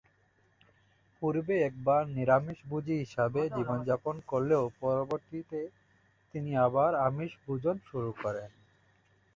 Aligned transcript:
পূর্বে 1.17 1.55
একবার 1.63 2.01
নিরামিষভোজী 2.17 2.95
হিসেবে 2.95 3.41
জীবনযাপন 3.49 4.15
করলেও, 4.27 4.63
পরবর্তীতে 4.79 5.59
তিনি 6.33 6.51
আবার 6.65 6.91
আমিষ 7.07 7.31
ভোজন 7.43 7.75
শুরু 7.89 8.11
করেন। 8.21 8.49